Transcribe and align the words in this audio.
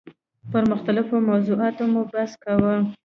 پر 0.51 0.63
مختلفو 0.71 1.15
موضوعاتو 1.29 1.83
مو 1.93 2.01
بحث 2.11 2.31
کاوه. 2.43 2.73